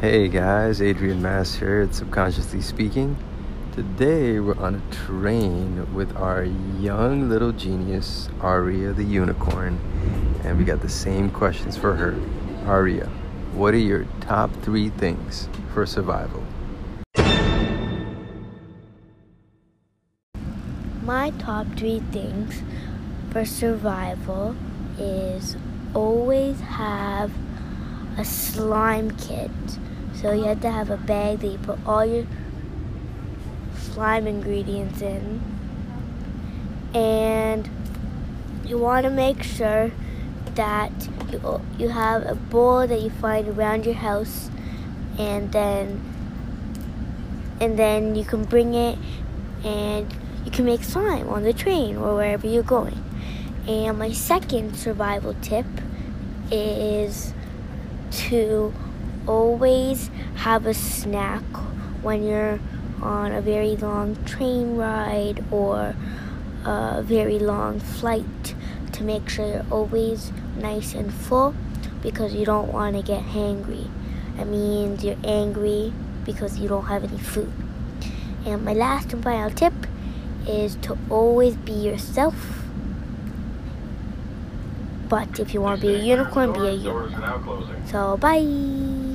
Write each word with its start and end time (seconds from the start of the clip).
Hey 0.00 0.26
guys, 0.26 0.82
Adrian 0.82 1.22
Mass 1.22 1.54
here 1.54 1.82
at 1.82 1.94
Subconsciously 1.94 2.60
Speaking. 2.60 3.16
Today 3.72 4.40
we're 4.40 4.58
on 4.58 4.74
a 4.74 4.94
train 4.94 5.94
with 5.94 6.14
our 6.16 6.42
young 6.42 7.28
little 7.28 7.52
genius, 7.52 8.28
Aria 8.40 8.92
the 8.92 9.04
Unicorn, 9.04 9.78
and 10.42 10.58
we 10.58 10.64
got 10.64 10.82
the 10.82 10.88
same 10.88 11.30
questions 11.30 11.76
for 11.76 11.94
her. 11.94 12.20
Aria, 12.66 13.06
what 13.54 13.72
are 13.72 13.78
your 13.78 14.04
top 14.20 14.50
three 14.62 14.90
things 14.90 15.48
for 15.72 15.86
survival? 15.86 16.42
My 21.04 21.30
top 21.38 21.68
three 21.76 22.00
things 22.10 22.62
for 23.30 23.44
survival 23.44 24.56
is 24.98 25.56
always 25.94 26.60
have 26.60 27.30
a 28.16 28.24
slime 28.24 29.10
kit. 29.16 29.50
So 30.14 30.32
you 30.32 30.44
have 30.44 30.60
to 30.62 30.70
have 30.70 30.90
a 30.90 30.96
bag 30.96 31.40
that 31.40 31.48
you 31.48 31.58
put 31.58 31.78
all 31.86 32.04
your 32.04 32.26
slime 33.76 34.26
ingredients 34.26 35.02
in. 35.02 35.42
And 36.94 37.68
you 38.64 38.78
want 38.78 39.04
to 39.04 39.10
make 39.10 39.42
sure 39.42 39.90
that 40.54 40.92
you, 41.30 41.60
you 41.78 41.88
have 41.88 42.24
a 42.24 42.34
bowl 42.34 42.86
that 42.86 43.00
you 43.00 43.10
find 43.10 43.48
around 43.48 43.84
your 43.84 43.94
house 43.94 44.50
and 45.18 45.52
then 45.52 46.02
and 47.60 47.78
then 47.78 48.14
you 48.14 48.24
can 48.24 48.44
bring 48.44 48.74
it 48.74 48.98
and 49.64 50.12
you 50.44 50.50
can 50.50 50.64
make 50.64 50.82
slime 50.82 51.28
on 51.28 51.42
the 51.44 51.52
train 51.52 51.96
or 51.96 52.14
wherever 52.14 52.46
you're 52.46 52.62
going. 52.62 53.02
And 53.66 53.98
my 53.98 54.12
second 54.12 54.76
survival 54.76 55.34
tip 55.40 55.66
is 56.50 57.32
to 58.14 58.72
always 59.26 60.10
have 60.36 60.66
a 60.66 60.74
snack 60.74 61.42
when 62.02 62.22
you're 62.22 62.60
on 63.02 63.32
a 63.32 63.40
very 63.40 63.76
long 63.76 64.22
train 64.24 64.76
ride 64.76 65.44
or 65.50 65.94
a 66.64 67.02
very 67.02 67.38
long 67.38 67.80
flight 67.80 68.54
to 68.92 69.02
make 69.02 69.28
sure 69.28 69.46
you're 69.46 69.66
always 69.70 70.32
nice 70.56 70.94
and 70.94 71.12
full 71.12 71.54
because 72.02 72.34
you 72.34 72.44
don't 72.44 72.72
want 72.72 72.96
to 72.96 73.02
get 73.02 73.22
hangry. 73.22 73.88
It 74.38 74.46
means 74.46 75.04
you're 75.04 75.16
angry 75.24 75.92
because 76.24 76.58
you 76.58 76.68
don't 76.68 76.86
have 76.86 77.04
any 77.04 77.18
food. 77.18 77.52
And 78.46 78.64
my 78.64 78.72
last 78.72 79.12
and 79.12 79.22
final 79.22 79.50
tip 79.50 79.74
is 80.46 80.76
to 80.76 80.98
always 81.08 81.56
be 81.56 81.72
yourself 81.72 82.63
but 85.14 85.38
if 85.38 85.54
you 85.54 85.60
want 85.62 85.80
to 85.80 85.86
be 85.86 85.92
a 85.94 85.98
unicorn, 86.14 86.52
be 86.52 86.66
a 86.66 86.72
unicorn. 86.72 87.24
So, 87.84 88.16
bye. 88.18 89.13